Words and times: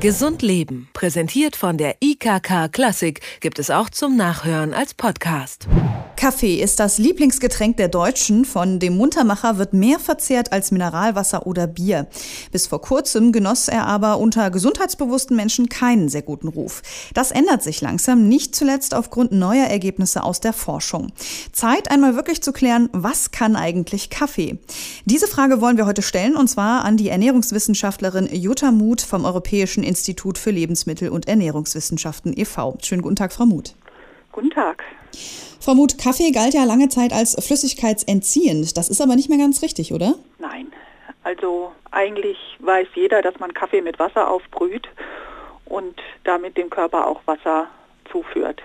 Gesund 0.00 0.42
Leben, 0.42 0.88
präsentiert 0.98 1.54
von 1.54 1.78
der 1.78 1.94
IKK 2.02 2.72
Klassik, 2.72 3.20
gibt 3.38 3.60
es 3.60 3.70
auch 3.70 3.88
zum 3.88 4.16
Nachhören 4.16 4.74
als 4.74 4.94
Podcast. 4.94 5.68
Kaffee 6.16 6.60
ist 6.60 6.80
das 6.80 6.98
Lieblingsgetränk 6.98 7.76
der 7.76 7.86
Deutschen. 7.86 8.44
Von 8.44 8.80
dem 8.80 8.96
Muntermacher 8.96 9.56
wird 9.58 9.72
mehr 9.72 10.00
verzehrt 10.00 10.50
als 10.50 10.72
Mineralwasser 10.72 11.46
oder 11.46 11.68
Bier. 11.68 12.08
Bis 12.50 12.66
vor 12.66 12.80
kurzem 12.80 13.30
genoss 13.30 13.68
er 13.68 13.86
aber 13.86 14.18
unter 14.18 14.50
gesundheitsbewussten 14.50 15.36
Menschen 15.36 15.68
keinen 15.68 16.08
sehr 16.08 16.22
guten 16.22 16.48
Ruf. 16.48 16.82
Das 17.14 17.30
ändert 17.30 17.62
sich 17.62 17.80
langsam, 17.80 18.28
nicht 18.28 18.56
zuletzt 18.56 18.94
aufgrund 18.94 19.30
neuer 19.30 19.66
Ergebnisse 19.66 20.24
aus 20.24 20.40
der 20.40 20.52
Forschung. 20.52 21.12
Zeit, 21.52 21.92
einmal 21.92 22.16
wirklich 22.16 22.42
zu 22.42 22.52
klären, 22.52 22.88
was 22.90 23.30
kann 23.30 23.54
eigentlich 23.54 24.10
Kaffee? 24.10 24.58
Diese 25.04 25.28
Frage 25.28 25.60
wollen 25.60 25.76
wir 25.76 25.86
heute 25.86 26.02
stellen, 26.02 26.34
und 26.34 26.48
zwar 26.48 26.84
an 26.84 26.96
die 26.96 27.10
Ernährungswissenschaftlerin 27.10 28.28
Jutta 28.34 28.72
Muth 28.72 29.02
vom 29.02 29.24
Europäischen 29.24 29.84
Institut 29.84 30.36
für 30.36 30.50
Lebensmittel- 30.50 30.87
und 31.10 31.28
Ernährungswissenschaften 31.28 32.32
e.V. 32.36 32.78
Schönen 32.82 33.02
guten 33.02 33.16
Tag, 33.16 33.32
Frau 33.32 33.44
Muth. 33.46 33.74
Guten 34.32 34.50
Tag. 34.50 34.82
Frau 35.60 35.74
Muth, 35.74 35.98
Kaffee 35.98 36.30
galt 36.30 36.54
ja 36.54 36.64
lange 36.64 36.88
Zeit 36.88 37.12
als 37.12 37.36
flüssigkeitsentziehend. 37.44 38.76
Das 38.76 38.88
ist 38.88 39.00
aber 39.00 39.16
nicht 39.16 39.28
mehr 39.28 39.38
ganz 39.38 39.62
richtig, 39.62 39.92
oder? 39.92 40.14
Nein. 40.38 40.72
Also 41.24 41.72
eigentlich 41.90 42.38
weiß 42.60 42.88
jeder, 42.94 43.20
dass 43.20 43.38
man 43.38 43.52
Kaffee 43.52 43.82
mit 43.82 43.98
Wasser 43.98 44.30
aufbrüht 44.30 44.88
und 45.66 46.00
damit 46.24 46.56
dem 46.56 46.70
Körper 46.70 47.06
auch 47.06 47.20
Wasser 47.26 47.66
zuführt. 48.10 48.62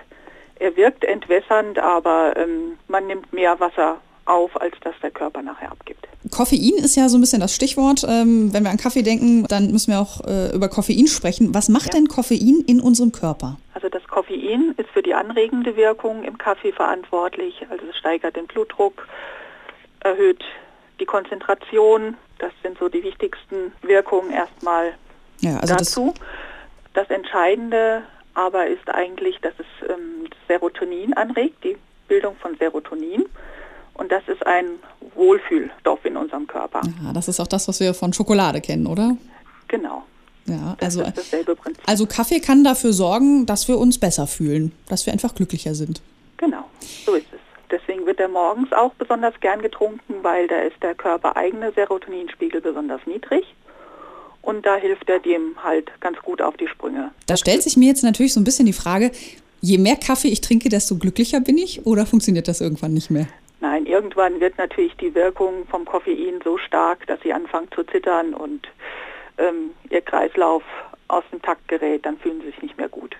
Er 0.58 0.76
wirkt 0.76 1.04
entwässernd, 1.04 1.78
aber 1.78 2.36
ähm, 2.36 2.78
man 2.88 3.06
nimmt 3.06 3.32
mehr 3.32 3.58
Wasser 3.60 4.00
auf, 4.26 4.60
als 4.60 4.74
dass 4.80 4.94
der 5.02 5.10
Körper 5.10 5.42
nachher 5.42 5.70
abgibt. 5.70 6.06
Koffein 6.30 6.74
ist 6.78 6.96
ja 6.96 7.08
so 7.08 7.18
ein 7.18 7.20
bisschen 7.20 7.40
das 7.40 7.54
Stichwort. 7.54 8.04
Ähm, 8.08 8.52
wenn 8.52 8.64
wir 8.64 8.70
an 8.70 8.78
Kaffee 8.78 9.02
denken, 9.02 9.44
dann 9.48 9.70
müssen 9.70 9.92
wir 9.92 10.00
auch 10.00 10.26
äh, 10.26 10.54
über 10.54 10.68
Koffein 10.68 11.06
sprechen. 11.06 11.54
Was 11.54 11.68
macht 11.68 11.92
ja. 11.92 11.98
denn 11.98 12.08
Koffein 12.08 12.64
in 12.66 12.80
unserem 12.80 13.12
Körper? 13.12 13.58
Also 13.74 13.88
das 13.88 14.06
Koffein 14.08 14.74
ist 14.76 14.88
für 14.90 15.02
die 15.02 15.14
anregende 15.14 15.76
Wirkung 15.76 16.24
im 16.24 16.38
Kaffee 16.38 16.72
verantwortlich. 16.72 17.66
Also 17.68 17.84
es 17.90 17.96
steigert 17.96 18.36
den 18.36 18.46
Blutdruck, 18.46 19.06
erhöht 20.00 20.42
die 21.00 21.04
Konzentration. 21.04 22.16
Das 22.38 22.52
sind 22.62 22.78
so 22.78 22.88
die 22.88 23.02
wichtigsten 23.02 23.72
Wirkungen 23.82 24.30
erstmal 24.30 24.94
ja, 25.40 25.58
also 25.58 25.74
dazu. 25.74 26.14
Das, 26.94 27.08
das, 27.08 27.16
Entscheidende 27.16 28.02
aber 28.34 28.66
ist 28.66 28.88
eigentlich, 28.88 29.38
dass 29.40 29.52
es 29.58 29.88
ähm, 29.88 30.28
Serotonin 30.48 31.14
anregt, 31.14 31.62
die 31.64 31.76
Bildung 32.08 32.36
von 32.36 32.56
Serotonin. 32.56 33.26
Und 33.94 34.10
das 34.10 34.22
ist 34.26 34.44
ein 34.46 34.66
Wohlfühlstoff 35.14 36.04
in 36.04 36.16
unserem 36.16 36.46
Körper. 36.46 36.82
Ja, 37.04 37.12
das 37.12 37.28
ist 37.28 37.40
auch 37.40 37.46
das, 37.46 37.68
was 37.68 37.80
wir 37.80 37.94
von 37.94 38.12
Schokolade 38.12 38.60
kennen, 38.60 38.86
oder? 38.86 39.16
Genau. 39.68 40.02
Ja, 40.46 40.76
also, 40.80 41.02
das 41.02 41.30
Prinzip. 41.30 41.82
also 41.86 42.06
Kaffee 42.06 42.40
kann 42.40 42.64
dafür 42.64 42.92
sorgen, 42.92 43.46
dass 43.46 43.66
wir 43.66 43.78
uns 43.78 43.98
besser 43.98 44.26
fühlen, 44.26 44.72
dass 44.88 45.06
wir 45.06 45.12
einfach 45.12 45.34
glücklicher 45.34 45.74
sind. 45.74 46.02
Genau, 46.36 46.64
so 47.06 47.14
ist 47.14 47.26
es. 47.32 47.40
Deswegen 47.70 48.04
wird 48.04 48.20
er 48.20 48.28
morgens 48.28 48.72
auch 48.72 48.92
besonders 48.94 49.34
gern 49.40 49.62
getrunken, 49.62 50.16
weil 50.22 50.46
da 50.46 50.60
ist 50.60 50.76
der 50.82 50.94
körpereigene 50.94 51.72
Serotoninspiegel 51.72 52.60
besonders 52.60 53.00
niedrig. 53.06 53.44
Und 54.42 54.66
da 54.66 54.76
hilft 54.76 55.08
er 55.08 55.20
dem 55.20 55.56
halt 55.64 55.90
ganz 56.00 56.18
gut 56.18 56.42
auf 56.42 56.56
die 56.58 56.68
Sprünge. 56.68 57.10
Da 57.26 57.36
stellt 57.38 57.62
sich 57.62 57.78
mir 57.78 57.86
jetzt 57.86 58.04
natürlich 58.04 58.34
so 58.34 58.40
ein 58.40 58.44
bisschen 58.44 58.66
die 58.66 58.74
Frage, 58.74 59.10
je 59.62 59.78
mehr 59.78 59.96
Kaffee 59.96 60.28
ich 60.28 60.42
trinke, 60.42 60.68
desto 60.68 60.96
glücklicher 60.96 61.40
bin 61.40 61.56
ich 61.56 61.86
oder 61.86 62.04
funktioniert 62.04 62.46
das 62.46 62.60
irgendwann 62.60 62.92
nicht 62.92 63.10
mehr? 63.10 63.26
Irgendwann 63.94 64.40
wird 64.40 64.58
natürlich 64.58 64.96
die 64.96 65.14
Wirkung 65.14 65.68
vom 65.68 65.84
Koffein 65.84 66.40
so 66.42 66.58
stark, 66.58 67.06
dass 67.06 67.20
sie 67.22 67.32
anfangen 67.32 67.68
zu 67.72 67.84
zittern 67.84 68.34
und 68.34 68.66
ähm, 69.38 69.70
ihr 69.88 70.00
Kreislauf 70.00 70.64
aus 71.06 71.22
dem 71.30 71.40
Takt 71.40 71.68
gerät, 71.68 72.04
dann 72.04 72.18
fühlen 72.18 72.40
sie 72.40 72.46
sich 72.46 72.60
nicht 72.60 72.76
mehr 72.76 72.88
gut. 72.88 73.14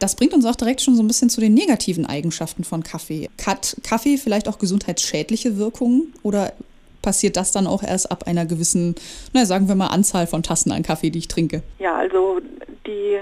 Das 0.00 0.16
bringt 0.16 0.34
uns 0.34 0.44
auch 0.44 0.56
direkt 0.56 0.80
schon 0.80 0.96
so 0.96 1.04
ein 1.04 1.06
bisschen 1.06 1.30
zu 1.30 1.40
den 1.40 1.54
negativen 1.54 2.04
Eigenschaften 2.04 2.64
von 2.64 2.82
Kaffee. 2.82 3.30
Hat 3.46 3.76
Kaffee 3.88 4.16
vielleicht 4.16 4.48
auch 4.48 4.58
gesundheitsschädliche 4.58 5.56
Wirkungen 5.56 6.12
oder 6.24 6.52
passiert 7.00 7.36
das 7.36 7.52
dann 7.52 7.68
auch 7.68 7.84
erst 7.84 8.10
ab 8.10 8.24
einer 8.26 8.44
gewissen, 8.44 8.96
na 9.34 9.46
sagen 9.46 9.68
wir 9.68 9.76
mal, 9.76 9.86
Anzahl 9.86 10.26
von 10.26 10.42
Tassen 10.42 10.72
an 10.72 10.82
Kaffee, 10.82 11.10
die 11.10 11.20
ich 11.20 11.28
trinke? 11.28 11.62
Ja, 11.78 11.96
also 11.96 12.40
die 12.84 13.18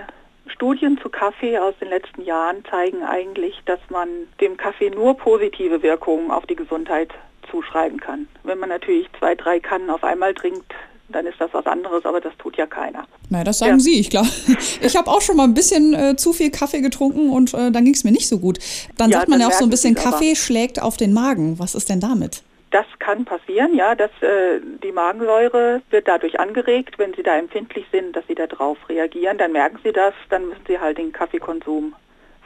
Studien 0.55 0.99
zu 1.03 1.09
Kaffee 1.09 1.59
aus 1.59 1.75
den 1.81 1.89
letzten 1.89 2.23
Jahren 2.23 2.65
zeigen 2.71 3.03
eigentlich, 3.03 3.61
dass 3.67 3.81
man 3.91 4.09
dem 4.41 4.57
Kaffee 4.57 4.91
nur 4.91 5.17
positive 5.17 5.83
Wirkungen 5.83 6.31
auf 6.31 6.47
die 6.47 6.55
Gesundheit 6.57 7.11
zuschreiben 7.51 8.01
kann. 8.01 8.29
Wenn 8.45 8.59
man 8.59 8.69
natürlich 8.69 9.09
zwei, 9.19 9.35
drei 9.35 9.61
Kannen 9.61 9.91
auf 9.91 10.05
einmal 10.05 10.33
trinkt, 10.33 10.73
dann 11.09 11.27
ist 11.27 11.39
das 11.39 11.51
was 11.53 11.67
anderes, 11.67 12.05
aber 12.05 12.21
das 12.21 12.33
tut 12.39 12.57
ja 12.57 12.67
keiner. 12.67 13.07
Naja, 13.29 13.45
das 13.45 13.59
sagen 13.59 13.75
ja. 13.75 13.81
Sie, 13.81 14.01
ich 14.01 14.11
glaube. 14.11 14.29
Ich 14.81 14.97
habe 14.97 15.11
auch 15.11 15.21
schon 15.21 15.37
mal 15.37 15.45
ein 15.45 15.55
bisschen 15.55 15.95
äh, 15.95 16.17
zu 16.17 16.33
viel 16.33 16.51
Kaffee 16.51 16.81
getrunken 16.81 17.31
und 17.31 17.53
äh, 17.55 17.71
dann 17.71 17.85
ging 17.85 17.95
es 17.95 18.05
mir 18.05 18.13
nicht 18.13 18.29
so 18.29 18.39
gut. 18.39 18.59
Dann 18.97 19.11
ja, 19.11 19.19
sagt 19.19 19.29
man 19.29 19.41
ja 19.41 19.49
auch 19.49 19.53
so 19.53 19.65
ein 19.65 19.71
bisschen, 19.71 19.95
Kaffee 19.95 20.37
schlägt 20.37 20.81
auf 20.81 20.97
den 20.97 21.13
Magen. 21.13 21.59
Was 21.59 21.75
ist 21.75 21.89
denn 21.89 22.01
damit? 22.01 22.43
Das 22.75 22.87
kann 22.99 23.25
passieren, 23.25 23.73
ja, 23.77 23.95
dass 23.95 24.11
äh, 24.21 24.59
die 24.83 24.91
Magensäure 24.91 25.81
wird 25.91 26.09
dadurch 26.09 26.41
angeregt, 26.41 26.99
wenn 26.99 27.15
Sie 27.15 27.23
da 27.23 27.39
empfindlich 27.39 27.87
sind, 27.93 28.17
dass 28.17 28.27
Sie 28.27 28.35
darauf 28.35 28.77
reagieren, 28.89 29.39
dann 29.39 29.53
merken 29.53 29.79
Sie 29.85 29.93
das, 29.93 30.13
dann 30.29 30.49
müssen 30.49 30.65
Sie 30.67 30.81
halt 30.81 30.99
den 30.99 31.13
Kaffeekonsum 31.13 31.95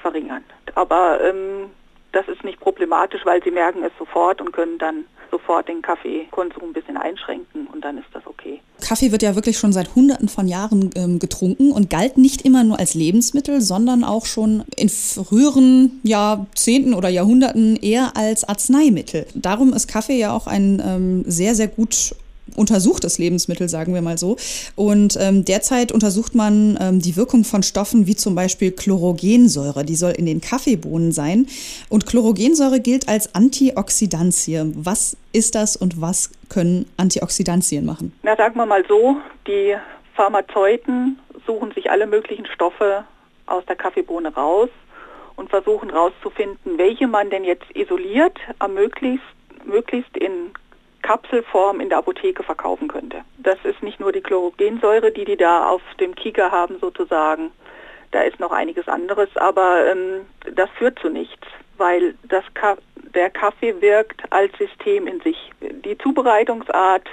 verringern. 0.02 0.44
Aber 0.74 1.18
ähm, 1.24 1.70
das 2.12 2.26
ist 2.28 2.44
nicht 2.44 2.60
problematisch, 2.60 3.20
weil 3.24 3.42
Sie 3.42 3.50
merken 3.50 3.82
es 3.84 3.92
sofort 3.98 4.40
und 4.40 4.52
können 4.52 4.78
dann 4.78 5.04
sofort 5.30 5.68
den 5.68 5.82
Kaffeekonsum 5.82 6.70
ein 6.70 6.72
bisschen 6.72 6.96
einschränken 6.96 7.66
und 7.72 7.84
dann 7.84 7.98
ist 7.98 8.06
das 8.12 8.26
okay. 8.26 8.60
Kaffee 8.80 9.12
wird 9.12 9.22
ja 9.22 9.34
wirklich 9.34 9.58
schon 9.58 9.72
seit 9.72 9.94
Hunderten 9.94 10.28
von 10.28 10.48
Jahren 10.48 10.90
ähm, 10.96 11.18
getrunken 11.18 11.72
und 11.72 11.90
galt 11.90 12.16
nicht 12.16 12.42
immer 12.42 12.64
nur 12.64 12.78
als 12.78 12.94
Lebensmittel, 12.94 13.60
sondern 13.60 14.04
auch 14.04 14.24
schon 14.24 14.64
in 14.76 14.88
früheren 14.88 16.00
Jahrzehnten 16.02 16.94
oder 16.94 17.08
Jahrhunderten 17.08 17.76
eher 17.76 18.16
als 18.16 18.44
Arzneimittel. 18.44 19.26
Darum 19.34 19.72
ist 19.72 19.88
Kaffee 19.88 20.18
ja 20.18 20.34
auch 20.34 20.46
ein 20.46 20.82
ähm, 20.84 21.24
sehr, 21.26 21.54
sehr 21.54 21.68
gut 21.68 22.14
untersuchtes 22.58 23.18
Lebensmittel, 23.18 23.68
sagen 23.68 23.94
wir 23.94 24.02
mal 24.02 24.18
so. 24.18 24.36
Und 24.76 25.16
ähm, 25.20 25.44
derzeit 25.44 25.92
untersucht 25.92 26.34
man 26.34 26.76
ähm, 26.80 27.00
die 27.00 27.16
Wirkung 27.16 27.44
von 27.44 27.62
Stoffen 27.62 28.06
wie 28.06 28.16
zum 28.16 28.34
Beispiel 28.34 28.72
Chlorogensäure. 28.72 29.84
Die 29.84 29.94
soll 29.94 30.12
in 30.12 30.26
den 30.26 30.40
Kaffeebohnen 30.40 31.12
sein. 31.12 31.46
Und 31.88 32.06
Chlorogensäure 32.06 32.80
gilt 32.80 33.08
als 33.08 33.34
Antioxidantie. 33.34 34.72
Was 34.74 35.16
ist 35.32 35.54
das 35.54 35.76
und 35.76 36.00
was 36.00 36.30
können 36.48 36.86
Antioxidantien 36.96 37.86
machen? 37.86 38.12
Na, 38.22 38.36
sagen 38.36 38.56
wir 38.56 38.66
mal 38.66 38.84
so, 38.88 39.16
die 39.46 39.76
Pharmazeuten 40.14 41.18
suchen 41.46 41.72
sich 41.72 41.90
alle 41.90 42.06
möglichen 42.06 42.46
Stoffe 42.46 43.04
aus 43.46 43.64
der 43.66 43.76
Kaffeebohne 43.76 44.34
raus 44.34 44.68
und 45.36 45.50
versuchen 45.50 45.90
herauszufinden, 45.90 46.78
welche 46.78 47.06
man 47.06 47.30
denn 47.30 47.44
jetzt 47.44 47.64
isoliert 47.74 48.36
am 48.58 48.74
möglichst, 48.74 49.24
möglichst 49.64 50.16
in 50.16 50.50
Kapselform 51.08 51.80
in 51.80 51.88
der 51.88 51.98
Apotheke 51.98 52.42
verkaufen 52.42 52.86
könnte. 52.86 53.22
Das 53.38 53.56
ist 53.64 53.82
nicht 53.82 53.98
nur 53.98 54.12
die 54.12 54.20
Chlorogensäure, 54.20 55.10
die 55.10 55.24
die 55.24 55.38
da 55.38 55.70
auf 55.70 55.80
dem 55.98 56.14
Kieker 56.14 56.50
haben 56.50 56.78
sozusagen. 56.80 57.50
Da 58.10 58.20
ist 58.20 58.38
noch 58.38 58.52
einiges 58.52 58.86
anderes, 58.88 59.34
aber 59.36 59.86
ähm, 59.90 60.26
das 60.54 60.68
führt 60.76 60.98
zu 60.98 61.08
nichts, 61.08 61.46
weil 61.78 62.14
das 62.24 62.44
Ka 62.52 62.76
der 63.14 63.30
Kaffee 63.30 63.80
wirkt 63.80 64.20
als 64.30 64.52
System 64.58 65.06
in 65.06 65.18
sich. 65.22 65.50
Die 65.62 65.96
Zubereitungsart 65.96 67.08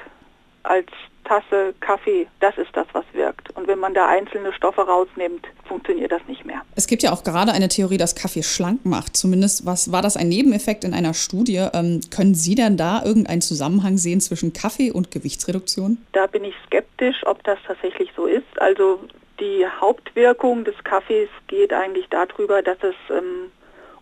als 0.65 0.87
Tasse 1.25 1.73
Kaffee, 1.79 2.27
das 2.39 2.57
ist 2.57 2.69
das, 2.73 2.85
was 2.93 3.03
wirkt. 3.13 3.49
Und 3.55 3.67
wenn 3.67 3.79
man 3.79 3.93
da 3.93 4.07
einzelne 4.07 4.53
Stoffe 4.53 4.81
rausnimmt, 4.81 5.47
funktioniert 5.67 6.11
das 6.11 6.21
nicht 6.27 6.45
mehr. 6.45 6.61
Es 6.75 6.87
gibt 6.87 7.03
ja 7.03 7.11
auch 7.11 7.23
gerade 7.23 7.51
eine 7.51 7.67
Theorie, 7.67 7.97
dass 7.97 8.15
Kaffee 8.15 8.43
schlank 8.43 8.85
macht. 8.85 9.17
Zumindest 9.17 9.65
was, 9.65 9.91
war 9.91 10.01
das 10.01 10.17
ein 10.17 10.29
Nebeneffekt 10.29 10.83
in 10.83 10.93
einer 10.93 11.13
Studie. 11.13 11.67
Ähm, 11.73 12.01
können 12.15 12.35
Sie 12.35 12.55
denn 12.55 12.77
da 12.77 13.03
irgendeinen 13.03 13.41
Zusammenhang 13.41 13.97
sehen 13.97 14.21
zwischen 14.21 14.53
Kaffee 14.53 14.91
und 14.91 15.11
Gewichtsreduktion? 15.11 15.97
Da 16.13 16.27
bin 16.27 16.43
ich 16.43 16.53
skeptisch, 16.67 17.25
ob 17.25 17.43
das 17.43 17.57
tatsächlich 17.65 18.11
so 18.15 18.27
ist. 18.27 18.61
Also 18.61 18.99
die 19.39 19.65
Hauptwirkung 19.81 20.63
des 20.63 20.75
Kaffees 20.83 21.29
geht 21.47 21.73
eigentlich 21.73 22.07
darüber, 22.09 22.61
dass 22.61 22.77
es 22.81 22.95
ähm, 23.09 23.51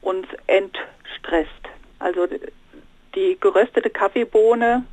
uns 0.02 0.28
entstresst. 0.48 1.50
Also 2.00 2.28
die 3.16 3.38
geröstete 3.40 3.90
Kaffeebohne 3.90 4.84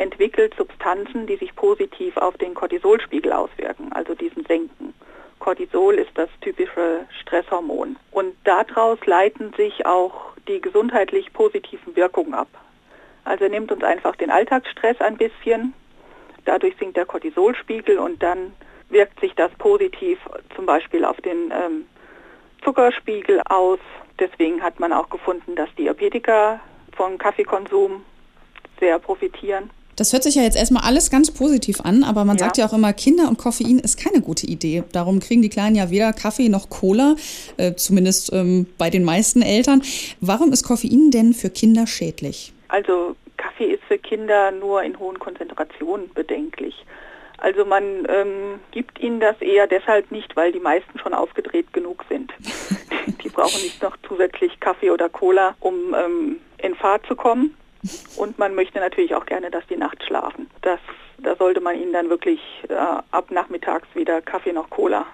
entwickelt 0.00 0.54
Substanzen, 0.56 1.26
die 1.26 1.36
sich 1.36 1.54
positiv 1.54 2.16
auf 2.16 2.36
den 2.38 2.54
Cortisolspiegel 2.54 3.32
auswirken, 3.32 3.92
also 3.92 4.14
diesen 4.14 4.44
senken. 4.46 4.94
Cortisol 5.38 5.94
ist 5.94 6.10
das 6.14 6.28
typische 6.40 7.06
Stresshormon. 7.20 7.96
Und 8.10 8.34
daraus 8.44 8.98
leiten 9.06 9.52
sich 9.56 9.84
auch 9.86 10.34
die 10.48 10.60
gesundheitlich 10.60 11.32
positiven 11.32 11.94
Wirkungen 11.96 12.34
ab. 12.34 12.48
Also 13.24 13.46
nimmt 13.46 13.70
uns 13.70 13.84
einfach 13.84 14.16
den 14.16 14.30
Alltagsstress 14.30 15.00
ein 15.00 15.16
bisschen, 15.16 15.74
dadurch 16.46 16.74
sinkt 16.78 16.96
der 16.96 17.06
Cortisolspiegel 17.06 17.98
und 17.98 18.22
dann 18.22 18.54
wirkt 18.88 19.20
sich 19.20 19.34
das 19.34 19.52
positiv 19.58 20.18
zum 20.56 20.66
Beispiel 20.66 21.04
auf 21.04 21.20
den 21.20 21.52
ähm, 21.52 21.86
Zuckerspiegel 22.64 23.42
aus. 23.48 23.78
Deswegen 24.18 24.62
hat 24.62 24.80
man 24.80 24.92
auch 24.92 25.10
gefunden, 25.10 25.54
dass 25.56 25.72
Diabetiker 25.76 26.60
vom 26.96 27.18
Kaffeekonsum 27.18 28.04
sehr 28.78 28.98
profitieren. 28.98 29.70
Das 30.00 30.14
hört 30.14 30.22
sich 30.22 30.34
ja 30.34 30.42
jetzt 30.42 30.56
erstmal 30.56 30.82
alles 30.84 31.10
ganz 31.10 31.30
positiv 31.30 31.82
an, 31.82 32.04
aber 32.04 32.24
man 32.24 32.38
ja. 32.38 32.44
sagt 32.44 32.56
ja 32.56 32.64
auch 32.64 32.72
immer, 32.72 32.94
Kinder 32.94 33.28
und 33.28 33.36
Koffein 33.36 33.78
ist 33.78 34.02
keine 34.02 34.22
gute 34.22 34.46
Idee. 34.46 34.82
Darum 34.92 35.20
kriegen 35.20 35.42
die 35.42 35.50
Kleinen 35.50 35.76
ja 35.76 35.90
weder 35.90 36.14
Kaffee 36.14 36.48
noch 36.48 36.70
Cola, 36.70 37.16
äh, 37.58 37.74
zumindest 37.74 38.32
ähm, 38.32 38.66
bei 38.78 38.88
den 38.88 39.04
meisten 39.04 39.42
Eltern. 39.42 39.82
Warum 40.22 40.54
ist 40.54 40.64
Koffein 40.64 41.10
denn 41.10 41.34
für 41.34 41.50
Kinder 41.50 41.86
schädlich? 41.86 42.54
Also 42.68 43.14
Kaffee 43.36 43.72
ist 43.72 43.82
für 43.88 43.98
Kinder 43.98 44.52
nur 44.52 44.82
in 44.82 44.98
hohen 44.98 45.18
Konzentrationen 45.18 46.10
bedenklich. 46.14 46.86
Also 47.36 47.66
man 47.66 47.82
ähm, 48.08 48.58
gibt 48.70 49.00
ihnen 49.00 49.20
das 49.20 49.38
eher 49.42 49.66
deshalb 49.66 50.10
nicht, 50.10 50.34
weil 50.34 50.50
die 50.52 50.60
meisten 50.60 50.98
schon 50.98 51.12
aufgedreht 51.12 51.74
genug 51.74 52.06
sind. 52.08 52.32
die 53.22 53.28
brauchen 53.28 53.60
nicht 53.60 53.82
noch 53.82 53.98
zusätzlich 54.08 54.60
Kaffee 54.60 54.92
oder 54.92 55.10
Cola, 55.10 55.56
um 55.60 55.94
ähm, 55.94 56.40
in 56.56 56.74
Fahrt 56.74 57.04
zu 57.04 57.14
kommen. 57.14 57.54
Und 58.16 58.38
man 58.38 58.54
möchte 58.54 58.78
natürlich 58.78 59.14
auch 59.14 59.26
gerne, 59.26 59.50
dass 59.50 59.66
die 59.68 59.76
nachts 59.76 60.04
schlafen. 60.06 60.50
Das, 60.62 60.78
da 61.18 61.36
sollte 61.36 61.60
man 61.60 61.80
ihnen 61.80 61.92
dann 61.92 62.10
wirklich 62.10 62.40
äh, 62.68 62.74
ab 62.74 63.30
nachmittags 63.30 63.88
wieder 63.94 64.20
Kaffee 64.20 64.52
noch 64.52 64.68
Cola 64.70 65.06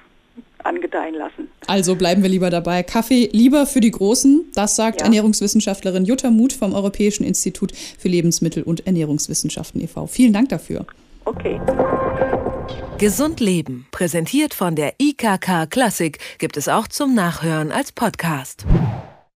angedeihen 0.64 1.14
lassen. 1.14 1.48
Also 1.66 1.94
bleiben 1.94 2.22
wir 2.22 2.28
lieber 2.28 2.50
dabei. 2.50 2.82
Kaffee 2.82 3.28
lieber 3.32 3.66
für 3.66 3.80
die 3.80 3.90
Großen, 3.90 4.50
das 4.54 4.76
sagt 4.76 5.00
ja. 5.00 5.06
Ernährungswissenschaftlerin 5.06 6.04
Jutta 6.04 6.30
Muth 6.30 6.52
vom 6.52 6.74
Europäischen 6.74 7.24
Institut 7.24 7.72
für 7.74 8.08
Lebensmittel- 8.08 8.64
und 8.64 8.86
Ernährungswissenschaften 8.86 9.80
e.V. 9.80 10.06
Vielen 10.06 10.32
Dank 10.32 10.48
dafür. 10.48 10.86
Okay. 11.24 11.60
Gesund 12.98 13.40
Leben, 13.40 13.86
präsentiert 13.90 14.54
von 14.54 14.74
der 14.74 14.94
IKK 14.98 15.66
Klassik, 15.68 16.18
gibt 16.38 16.56
es 16.56 16.68
auch 16.68 16.88
zum 16.88 17.14
Nachhören 17.14 17.72
als 17.72 17.92
Podcast. 17.92 18.64